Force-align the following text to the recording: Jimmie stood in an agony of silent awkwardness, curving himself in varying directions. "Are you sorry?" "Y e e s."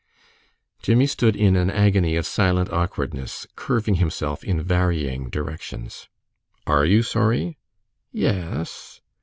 Jimmie 0.81 1.05
stood 1.05 1.35
in 1.35 1.55
an 1.55 1.69
agony 1.69 2.15
of 2.15 2.25
silent 2.25 2.71
awkwardness, 2.71 3.45
curving 3.55 3.97
himself 4.01 4.43
in 4.43 4.59
varying 4.63 5.29
directions. 5.29 6.09
"Are 6.65 6.85
you 6.85 7.03
sorry?" 7.03 7.59
"Y 8.11 8.21
e 8.23 8.25
e 8.25 8.27
s." 8.33 9.01